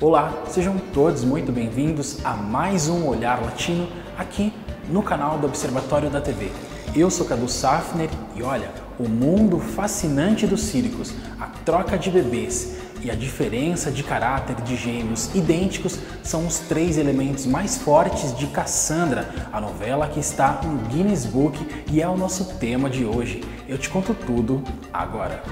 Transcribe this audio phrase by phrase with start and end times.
[0.00, 4.52] Olá, sejam todos muito bem-vindos a mais um Olhar Latino aqui
[4.88, 6.52] no canal do Observatório da TV.
[6.94, 12.76] Eu sou Cadu Safner e olha, o mundo fascinante dos círculos, a troca de bebês
[13.02, 18.46] e a diferença de caráter de gêmeos idênticos são os três elementos mais fortes de
[18.46, 21.58] Cassandra, a novela que está no Guinness Book
[21.90, 23.42] e é o nosso tema de hoje.
[23.68, 24.62] Eu te conto tudo
[24.92, 25.42] agora.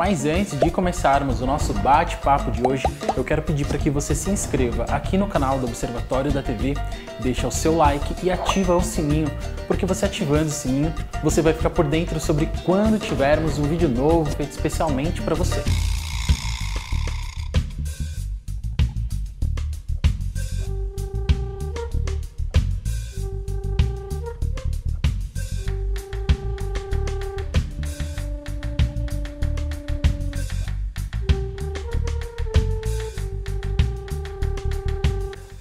[0.00, 4.14] Mas antes de começarmos o nosso bate-papo de hoje, eu quero pedir para que você
[4.14, 6.72] se inscreva aqui no canal do Observatório da TV,
[7.18, 9.30] deixa o seu like e ativa o sininho,
[9.66, 10.90] porque você ativando o sininho,
[11.22, 15.62] você vai ficar por dentro sobre quando tivermos um vídeo novo feito especialmente para você.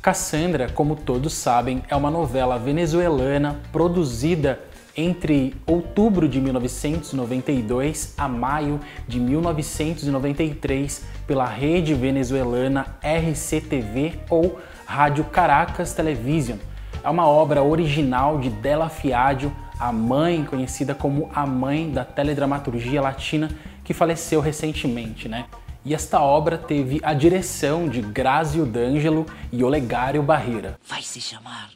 [0.01, 4.59] Cassandra, como todos sabem, é uma novela venezuelana produzida
[4.95, 15.93] entre outubro de 1992 a maio de 1993 pela rede venezuelana RCTV ou Rádio Caracas
[15.93, 16.57] Television.
[17.03, 23.01] É uma obra original de Della Fiadio, a mãe conhecida como a mãe da teledramaturgia
[23.01, 23.49] latina
[23.83, 25.45] que faleceu recentemente, né?
[25.89, 30.79] E esta obra teve a direção de Grazio D'Angelo e Olegário Barreira.
[30.87, 31.71] Vai se chamar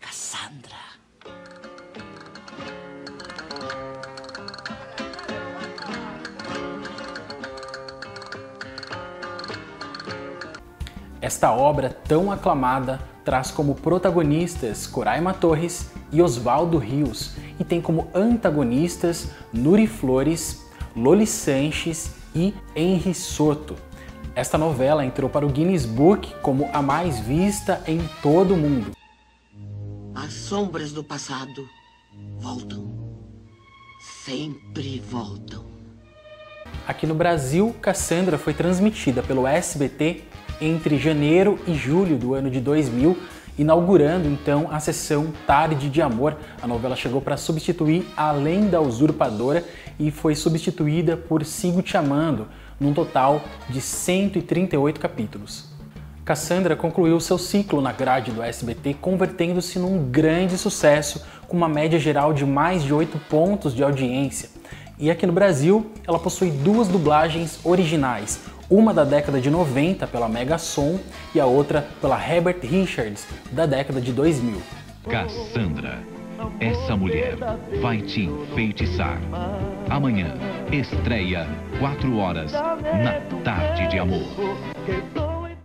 [0.00, 0.74] Cassandra.
[11.20, 18.08] Esta obra tão aclamada traz como protagonistas Coraima Torres e Oswaldo Rios e tem como
[18.14, 20.64] antagonistas Nuri Flores,
[20.96, 23.76] Loli Sanches e Henry Soto.
[24.34, 28.92] Esta novela entrou para o Guinness Book como a mais vista em todo o mundo.
[30.14, 31.68] As sombras do passado
[32.38, 32.90] voltam.
[34.24, 35.64] Sempre voltam.
[36.86, 40.24] Aqui no Brasil, Cassandra foi transmitida pelo SBT
[40.60, 43.16] entre janeiro e julho do ano de 2000,
[43.60, 46.34] inaugurando então a sessão Tarde de Amor.
[46.62, 49.62] A novela chegou para substituir Além da Usurpadora
[49.98, 52.48] e foi substituída por Sigo Te Amando,
[52.80, 55.68] num total de 138 capítulos.
[56.24, 61.98] Cassandra concluiu seu ciclo na grade do SBT, convertendo-se num grande sucesso, com uma média
[61.98, 64.48] geral de mais de 8 pontos de audiência.
[65.00, 68.38] E aqui no Brasil, ela possui duas dublagens originais,
[68.68, 71.00] uma da década de 90 pela Mega Som
[71.34, 74.60] e a outra pela Herbert Richards, da década de 2000.
[75.08, 76.00] Cassandra
[76.58, 77.36] essa mulher
[77.80, 79.18] vai te enfeitiçar.
[79.88, 80.34] Amanhã,
[80.70, 81.46] estreia
[81.78, 84.26] 4 horas na Tarde de Amor.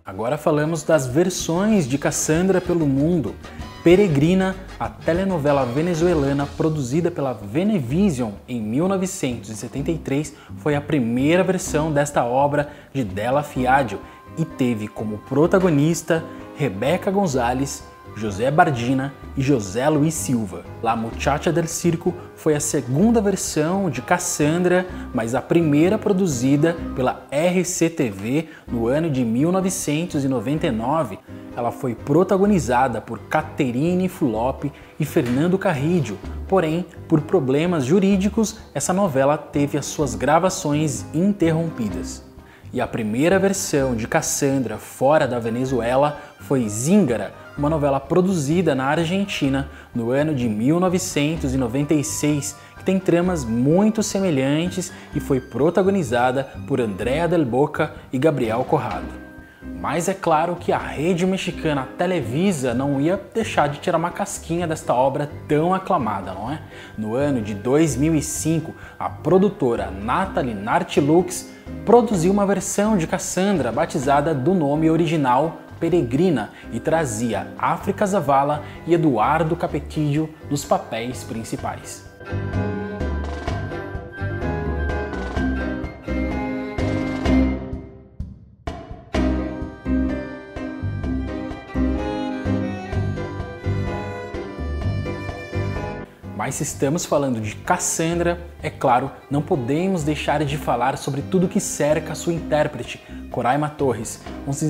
[0.06, 3.36] Agora falamos das versões de Cassandra pelo mundo.
[3.86, 12.72] Peregrina, a telenovela venezuelana produzida pela Venevision em 1973, foi a primeira versão desta obra
[12.92, 14.00] de Della Fiadio
[14.40, 16.24] e teve como protagonista
[16.58, 17.84] Rebeca Gonzalez
[18.16, 20.64] José Bardina e José Luiz Silva.
[20.82, 27.26] La Muchacha del Circo foi a segunda versão de Cassandra, mas a primeira produzida pela
[27.32, 31.20] RCTV no ano de 1999.
[31.56, 36.18] Ela foi protagonizada por Caterine Fulop e Fernando Carrídio,
[36.48, 42.25] porém, por problemas jurídicos, essa novela teve as suas gravações interrompidas.
[42.76, 48.88] E a primeira versão de Cassandra fora da Venezuela foi Zingara, uma novela produzida na
[48.88, 57.30] Argentina no ano de 1996, que tem tramas muito semelhantes e foi protagonizada por Andrea
[57.30, 59.25] Del Boca e Gabriel Corrado.
[59.80, 64.66] Mas é claro que a rede mexicana Televisa não ia deixar de tirar uma casquinha
[64.66, 66.62] desta obra tão aclamada, não é?
[66.98, 71.50] No ano de 2005, a produtora Natalie Nartilux
[71.86, 78.94] produziu uma versão de Cassandra batizada do nome original Peregrina e trazia África Zavala e
[78.94, 82.06] Eduardo Capetillo nos papéis principais.
[96.46, 101.48] Mas se estamos falando de Cassandra, é claro, não podemos deixar de falar sobre tudo
[101.48, 104.22] que cerca a sua intérprete, Coraima Torres.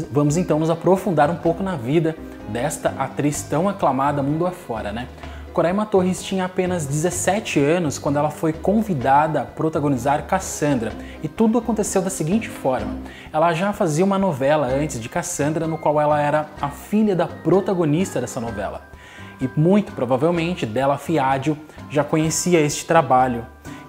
[0.09, 2.15] Vamos então nos aprofundar um pouco na vida
[2.47, 5.09] desta atriz tão aclamada mundo afora, né?
[5.51, 11.57] Coraima Torres tinha apenas 17 anos quando ela foi convidada a protagonizar Cassandra, e tudo
[11.57, 12.95] aconteceu da seguinte forma:
[13.33, 17.27] ela já fazia uma novela antes de Cassandra, no qual ela era a filha da
[17.27, 18.94] protagonista dessa novela.
[19.39, 21.57] E muito provavelmente Della Fiadio
[21.89, 23.45] já conhecia este trabalho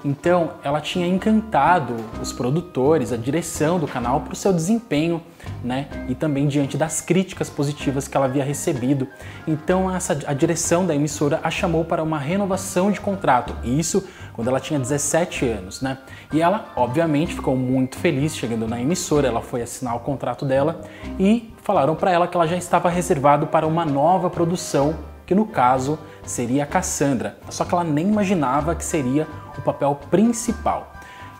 [0.06, 5.20] então, ela tinha encantado os produtores, a direção do canal por seu desempenho,
[5.64, 5.88] né?
[6.08, 9.08] E também diante das críticas positivas que ela havia recebido.
[9.48, 13.52] Então, essa, a direção da emissora a chamou para uma renovação de contrato.
[13.64, 15.98] Isso quando ela tinha 17 anos, né?
[16.32, 19.26] E ela, obviamente, ficou muito feliz chegando na emissora.
[19.26, 20.82] Ela foi assinar o contrato dela
[21.19, 24.94] e falaram para ela que ela já estava reservado para uma nova produção
[25.26, 29.26] que no caso seria a Cassandra, só que ela nem imaginava que seria
[29.58, 30.93] o papel principal.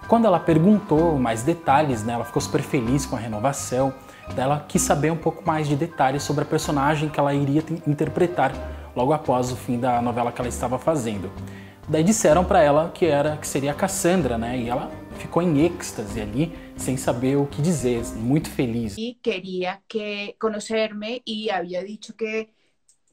[0.09, 3.93] Quando ela perguntou mais detalhes, né, ela ficou super feliz com a renovação,
[4.37, 8.53] ela quis saber um pouco mais de detalhes sobre a personagem que ela iria interpretar
[8.95, 11.31] logo após o fim da novela que ela estava fazendo.
[11.89, 14.59] Daí disseram para ela que era que seria a Cassandra, né?
[14.59, 18.97] E ela ficou em êxtase ali, sem saber o que dizer, muito feliz.
[18.99, 22.49] E queria que conhecer-me e havia dito que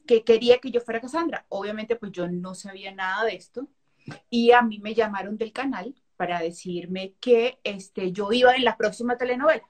[0.06, 1.46] que quería que yo fuera Cassandra.
[1.48, 3.68] Obviamente, pues yo no sabía nada de esto.
[4.30, 8.76] Y a mí me llamaron del canal para decirme que este, yo iba en la
[8.76, 9.68] próxima telenovela,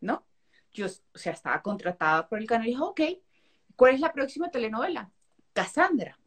[0.00, 0.26] ¿no?
[0.72, 3.00] Yo, o sea, estaba contratada por el canal y dijo, ok,
[3.76, 5.10] ¿cuál es la próxima telenovela?
[5.52, 6.18] Cassandra.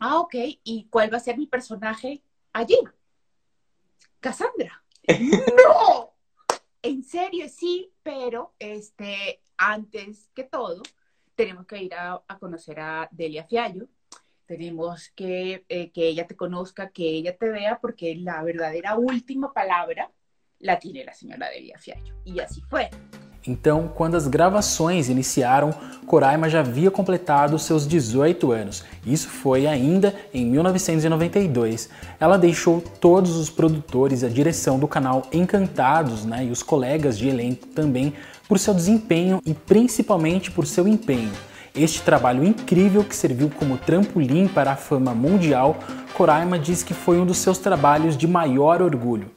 [0.00, 2.22] Ah, ok, ¿y cuál va a ser mi personaje
[2.52, 2.78] allí?
[4.20, 4.82] Cassandra.
[5.08, 6.14] ¡No!
[6.82, 10.82] En serio, sí, pero este, antes que todo,
[11.36, 13.88] tenemos que ir a, a conocer a Delia Fiallo,
[14.46, 19.52] tenemos que eh, que ella te conozca, que ella te vea, porque la verdadera última
[19.52, 20.10] palabra
[20.60, 22.14] la tiene la señora Delia Fiallo.
[22.24, 22.88] E assim foi.
[23.48, 25.72] Então, quando as gravações iniciaram,
[26.04, 28.84] Coraima já havia completado seus 18 anos.
[29.04, 31.88] Isso foi ainda em 1992.
[32.18, 37.28] Ela deixou todos os produtores a direção do canal encantados, né, e os colegas de
[37.28, 38.14] elenco também,
[38.48, 41.32] por seu desempenho e principalmente por seu empenho.
[41.74, 45.76] Este trabalho incrível que serviu como trampolim para a fama mundial,
[46.14, 49.30] Coraima diz que foi um dos seus trabalhos de maior orgulho.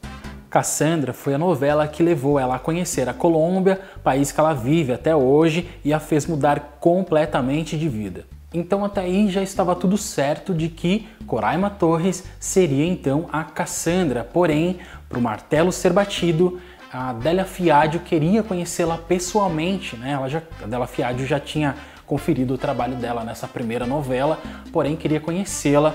[0.49, 4.93] Cassandra foi a novela que levou ela a conhecer a Colômbia, país que ela vive
[4.93, 8.25] até hoje e a fez mudar completamente de vida.
[8.51, 14.23] Então até aí já estava tudo certo de que Coraima Torres seria então a Cassandra,
[14.23, 16.59] porém, para o martelo ser batido,
[16.91, 20.11] a Adélia Fiadio queria conhecê-la pessoalmente, né?
[20.11, 21.75] Ela já, a Adélia Fiadio já tinha
[22.05, 24.39] conferido o trabalho dela nessa primeira novela,
[24.71, 25.93] porém queria conhecê-la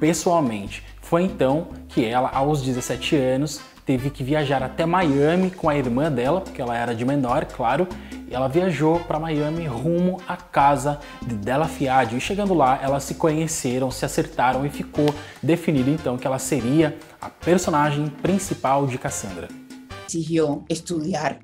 [0.00, 0.82] pessoalmente.
[1.00, 6.10] Foi então que ela, aos 17 anos, teve que viajar até Miami com a irmã
[6.10, 7.86] dela, porque ela era de menor, claro,
[8.28, 12.18] e ela viajou para Miami rumo à casa de Della Fiadio.
[12.18, 16.96] E chegando lá, elas se conheceram, se acertaram e ficou definido então que ela seria
[17.20, 19.61] a personagem principal de Cassandra.
[20.04, 21.40] Exigió estudar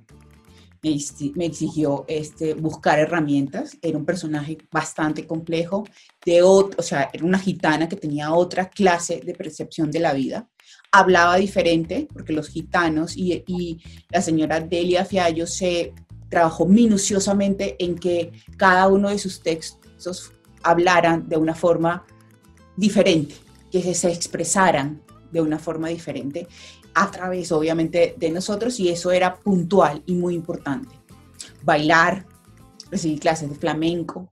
[1.34, 3.76] me exigió este, buscar herramientas.
[3.82, 5.84] Era un personaje bastante complejo,
[6.24, 10.48] de o sea, era una gitana que tenía otra clase de percepción de la vida.
[10.92, 13.78] Hablaba diferente, porque los gitanos y, y
[14.10, 15.94] la señora Delia Fiallo se
[16.28, 20.32] trabajó minuciosamente en que cada uno de sus textos
[20.62, 22.04] hablaran de una forma
[22.76, 23.34] diferente,
[23.70, 26.46] que se expresaran de una forma diferente
[26.94, 30.94] a través obviamente de nosotros y eso era puntual y muy importante.
[31.62, 32.26] Bailar,
[32.90, 34.28] recibir clases de flamenco.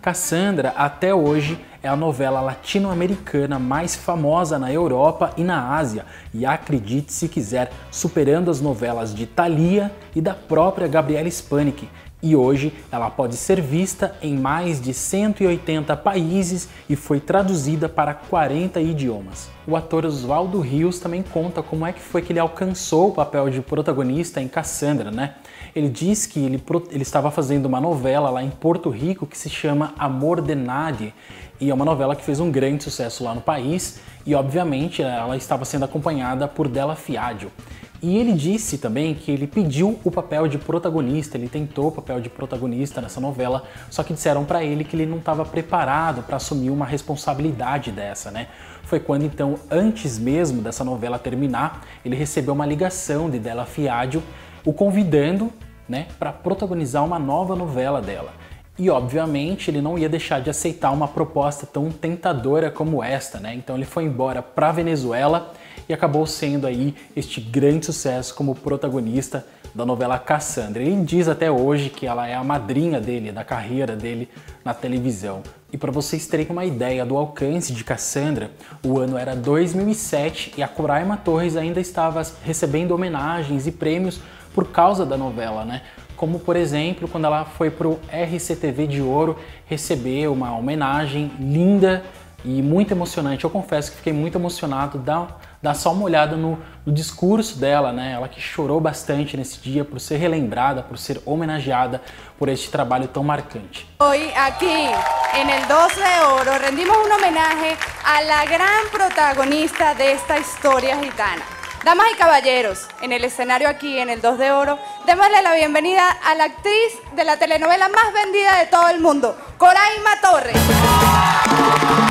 [0.00, 6.46] Cassandra, até hoje, é a novela latino-americana mais famosa na Europa e na Ásia, e
[6.46, 11.88] acredite se quiser, superando as novelas de Thalia e da própria Gabriela Spanik,
[12.22, 18.14] e hoje ela pode ser vista em mais de 180 países e foi traduzida para
[18.14, 19.50] 40 idiomas.
[19.66, 23.48] O ator Oswaldo Rios também conta como é que foi que ele alcançou o papel
[23.50, 25.36] de protagonista em Cassandra, né?
[25.74, 29.48] Ele diz que ele, ele estava fazendo uma novela lá em Porto Rico que se
[29.48, 31.14] chama Amor de Nadie,
[31.60, 35.36] e é uma novela que fez um grande sucesso lá no país, e obviamente ela
[35.36, 37.52] estava sendo acompanhada por Della Fiadio.
[38.02, 42.18] E ele disse também que ele pediu o papel de protagonista, ele tentou o papel
[42.18, 46.36] de protagonista nessa novela, só que disseram para ele que ele não estava preparado para
[46.36, 48.48] assumir uma responsabilidade dessa, né?
[48.84, 54.22] Foi quando então, antes mesmo dessa novela terminar, ele recebeu uma ligação de Della Fiadio,
[54.64, 55.52] o convidando,
[55.86, 58.32] né, para protagonizar uma nova novela dela.
[58.78, 63.54] E obviamente ele não ia deixar de aceitar uma proposta tão tentadora como esta, né?
[63.54, 65.52] Então ele foi embora para Venezuela
[65.88, 70.82] e acabou sendo aí este grande sucesso como protagonista da novela Cassandra.
[70.82, 74.28] Ele diz até hoje que ela é a madrinha dele, da carreira dele
[74.64, 75.42] na televisão.
[75.72, 78.50] E para vocês terem uma ideia do alcance de Cassandra,
[78.84, 84.20] o ano era 2007 e a Coraima Torres ainda estava recebendo homenagens e prêmios
[84.52, 85.82] por causa da novela, né?
[86.16, 92.02] Como por exemplo, quando ela foi pro RCTV de Ouro receber uma homenagem linda
[92.44, 93.44] e muito emocionante.
[93.44, 94.98] Eu confesso que fiquei muito emocionado.
[94.98, 95.28] Dá,
[95.62, 98.12] dá só uma olhada no, no, discurso dela, né?
[98.12, 102.00] Ela que chorou bastante nesse dia por ser relembrada, por ser homenageada
[102.38, 103.86] por este trabalho tão marcante.
[104.00, 104.88] Hoy aqui,
[105.34, 110.98] en el 12 de Oro, rendimos un homenaje a la gran protagonista de esta historia
[110.98, 111.42] gitana.
[111.84, 116.10] Damas y caballeros, en el escenario aquí, en el 2 de Oro, démosle la bienvenida
[116.24, 122.09] a la actriz de la telenovela más vendida de todo el mundo, Coraima Torres.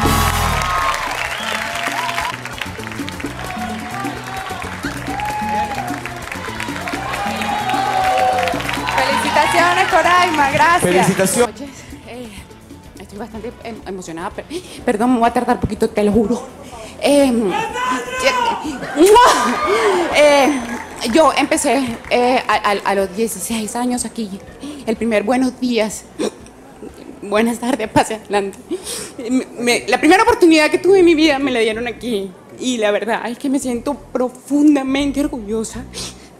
[9.51, 10.81] Felicitaciones, Coraima, gracias.
[10.81, 11.61] Felicitaciones.
[12.07, 12.27] Eh,
[12.99, 14.29] estoy bastante em- emocionada.
[14.29, 14.45] per-
[14.85, 16.41] Perdón, me voy a tardar un poquito, te lo juro.
[17.01, 17.31] Eh,
[20.15, 20.59] eh,
[21.13, 24.29] yo empecé eh, a, a- a los 16 años aquí.
[24.85, 26.03] El primer buenos días.
[27.21, 28.57] Buenas tardes, pase adelante.
[29.29, 32.31] Me- me- la primera oportunidad que tuve en mi vida me la dieron aquí.
[32.59, 35.83] Y la verdad es que me siento profundamente orgullosa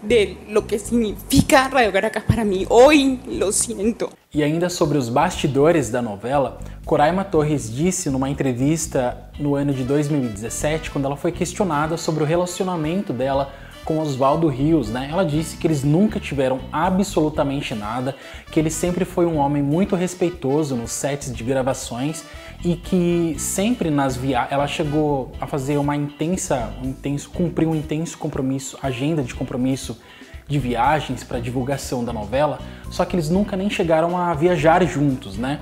[0.02, 2.66] de lo que significa Radio Caracas para mí.
[2.70, 4.10] Hoy lo siento.
[4.34, 9.84] E ainda sobre os bastidores da novela, Coraima Torres disse numa entrevista no ano de
[9.84, 13.54] 2017, quando ela foi questionada sobre o relacionamento dela
[13.90, 15.10] com Oswaldo Rios, né?
[15.12, 18.16] Ela disse que eles nunca tiveram absolutamente nada,
[18.52, 22.24] que ele sempre foi um homem muito respeitoso nos sets de gravações
[22.64, 27.74] e que sempre nas viagens ela chegou a fazer uma intensa, um intenso, cumprir um
[27.74, 30.00] intenso compromisso, agenda de compromisso
[30.48, 32.60] de viagens para divulgação da novela,
[32.92, 35.62] só que eles nunca nem chegaram a viajar juntos, né?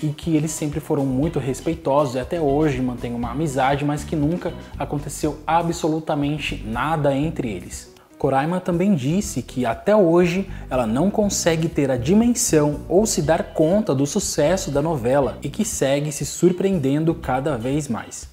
[0.00, 4.14] E que eles sempre foram muito respeitosos e até hoje mantêm uma amizade, mas que
[4.14, 7.92] nunca aconteceu absolutamente nada entre eles.
[8.18, 13.54] Coraima também disse que até hoje ela não consegue ter a dimensão ou se dar
[13.54, 18.28] conta do sucesso da novela e que segue se surpreendendo cada vez mais.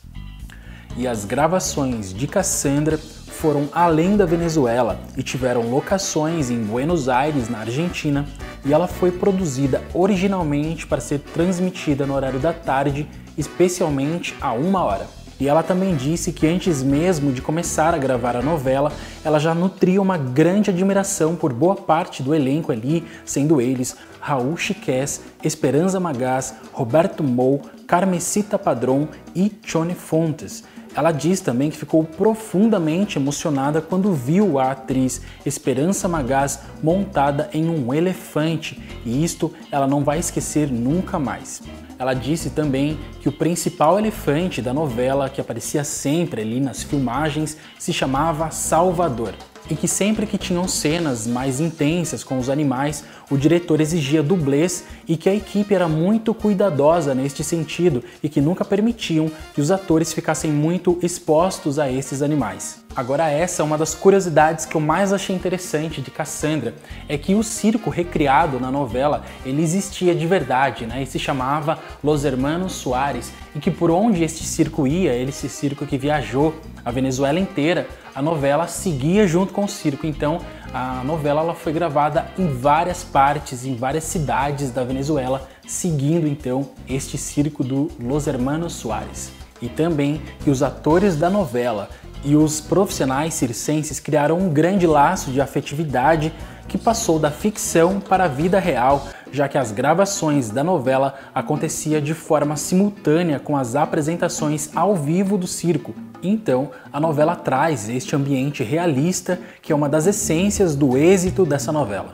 [0.98, 2.98] E as gravações de Cassandra
[3.36, 8.26] foram além da Venezuela e tiveram locações em Buenos Aires, na Argentina,
[8.66, 14.84] e ela foi produzida originalmente para ser transmitida no horário da tarde, especialmente a uma
[14.84, 15.08] hora.
[15.38, 18.92] E ela também disse que antes mesmo de começar a gravar a novela,
[19.24, 24.56] ela já nutria uma grande admiração por boa parte do elenco ali, sendo eles Raul
[24.56, 30.64] Chiquez, Esperanza Magás, Roberto Mou, Carmesita Padrón e Chone Fontes.
[30.96, 37.70] Ela diz também que ficou profundamente emocionada quando viu a atriz Esperança Magás montada em
[37.70, 41.62] um elefante, e isto ela não vai esquecer nunca mais.
[42.00, 47.58] Ela disse também que o principal elefante da novela, que aparecia sempre ali nas filmagens,
[47.78, 49.34] se chamava Salvador.
[49.68, 54.84] E que sempre que tinham cenas mais intensas com os animais, o diretor exigia dublês
[55.08, 59.72] e que a equipe era muito cuidadosa neste sentido e que nunca permitiam que os
[59.72, 62.84] atores ficassem muito expostos a esses animais.
[62.96, 66.74] Agora essa é uma das curiosidades que eu mais achei interessante de Cassandra,
[67.10, 71.04] é que o circo recriado na novela, ele existia de verdade, né?
[71.04, 75.86] E se chamava Los Hermanos Soares, e que por onde este circo ia, esse circo
[75.86, 76.56] que viajou
[76.86, 80.08] a Venezuela inteira, a novela seguia junto com o circo.
[80.08, 80.40] Então,
[80.74, 86.70] a novela ela foi gravada em várias partes, em várias cidades da Venezuela, seguindo então
[86.88, 89.32] este circo do Los Hermanos Soares.
[89.62, 91.90] E também que os atores da novela
[92.24, 96.34] e os profissionais circenses criaram um grande laço de afetividade
[96.68, 102.02] que passou da ficção para a vida real, já que as gravações da novela acontecia
[102.02, 105.94] de forma simultânea com as apresentações ao vivo do circo.
[106.28, 111.72] Então, a novela traz este ambiente realista, que é uma das essências do êxito dessa
[111.72, 112.14] novela.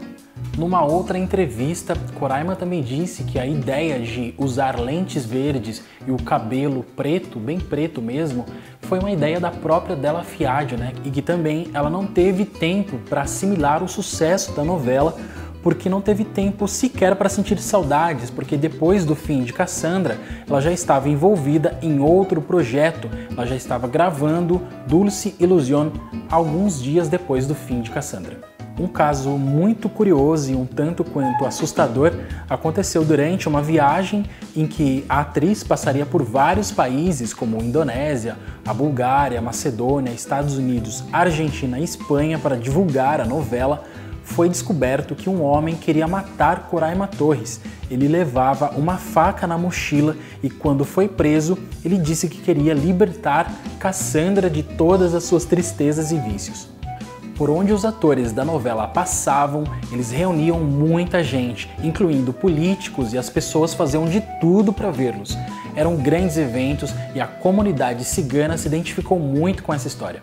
[0.57, 6.17] Numa outra entrevista, Coraima também disse que a ideia de usar lentes verdes e o
[6.17, 8.45] cabelo preto, bem preto mesmo,
[8.81, 10.91] foi uma ideia da própria Della Fiadio, né?
[11.05, 15.15] E que também ela não teve tempo para assimilar o sucesso da novela,
[15.61, 20.17] porque não teve tempo sequer para sentir saudades, porque depois do fim de Cassandra,
[20.49, 25.91] ela já estava envolvida em outro projeto, ela já estava gravando Dulce Ilusión
[26.29, 28.51] alguns dias depois do fim de Cassandra.
[28.79, 32.13] Um caso muito curioso e um tanto quanto assustador
[32.49, 34.25] aconteceu durante uma viagem
[34.55, 41.03] em que a atriz passaria por vários países como Indonésia, a Bulgária, Macedônia, Estados Unidos,
[41.11, 43.83] Argentina e Espanha para divulgar a novela
[44.31, 47.59] foi descoberto que um homem queria matar Coraima Torres.
[47.89, 53.53] Ele levava uma faca na mochila e, quando foi preso, ele disse que queria libertar
[53.77, 56.69] Cassandra de todas as suas tristezas e vícios.
[57.35, 63.29] Por onde os atores da novela passavam, eles reuniam muita gente, incluindo políticos, e as
[63.29, 65.37] pessoas faziam de tudo para vê-los.
[65.75, 70.21] Eram grandes eventos e a comunidade cigana se identificou muito com essa história.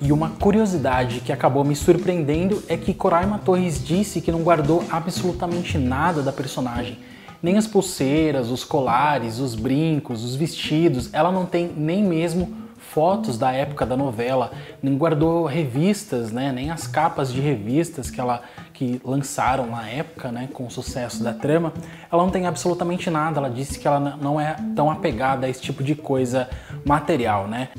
[0.00, 4.84] E uma curiosidade que acabou me surpreendendo é que Coraima Torres disse que não guardou
[4.90, 6.98] absolutamente nada da personagem.
[7.42, 13.36] Nem as pulseiras, os colares, os brincos, os vestidos, ela não tem nem mesmo fotos
[13.36, 14.50] da época da novela,
[14.82, 20.30] nem guardou revistas, né, nem as capas de revistas que ela que lançaram na época,
[20.30, 21.72] né, com o sucesso da trama.
[22.10, 23.38] Ela não tem absolutamente nada.
[23.38, 26.48] Ela disse que ela não é tão apegada a esse tipo de coisa
[26.84, 27.70] material, né?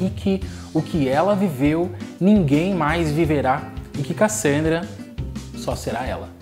[0.00, 0.40] E que
[0.72, 4.86] o que ela viveu ninguém mais viverá e que Cassandra
[5.56, 6.36] só será ela.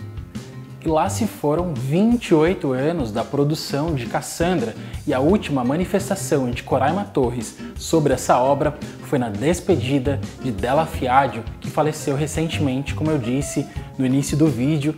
[0.84, 4.74] E lá se foram 28 anos da produção de Cassandra
[5.06, 10.84] e a última manifestação de Coraima Torres sobre essa obra foi na despedida de Della
[10.84, 14.94] Fiadio, que faleceu recentemente, como eu disse no início do vídeo.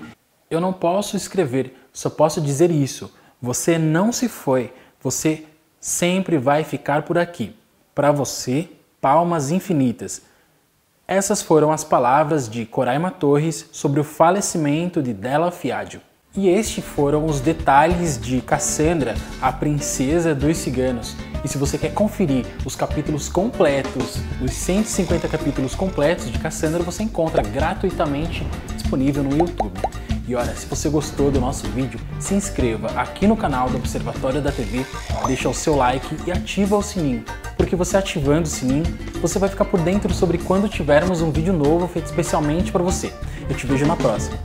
[0.51, 3.13] Eu não posso escrever, só posso dizer isso.
[3.41, 5.45] Você não se foi, você
[5.79, 7.55] sempre vai ficar por aqui.
[7.97, 8.69] Para você,
[9.00, 10.21] palmas infinitas.
[11.09, 16.03] Essas foram as palavras de Coraima Torres sobre o falecimento de Della Fiadio.
[16.37, 21.17] E estes foram os detalhes de Cassandra, a princesa dos ciganos.
[21.43, 27.03] E se você quer conferir os capítulos completos, os 150 capítulos completos de Cassandra, você
[27.03, 29.81] encontra gratuitamente disponível no YouTube.
[30.29, 34.43] E olha, se você gostou do nosso vídeo, se inscreva aqui no canal do Observatório
[34.43, 34.85] da TV,
[35.26, 37.25] deixa o seu like e ativa o sininho,
[37.57, 38.85] porque você ativando o sininho,
[39.21, 43.13] você vai ficar por dentro sobre quando tivermos um vídeo novo feito especialmente para você.
[43.49, 44.39] Eu te vejo na próxima.